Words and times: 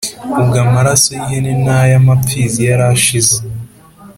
ubwo 0.39 0.57
amaraso 0.65 1.07
y 1.15 1.19
ihene 1.23 1.51
n 1.65 1.67
ay 1.79 1.91
amapfizi 1.99 2.59
yari 2.69 2.85
ashize 2.93 3.37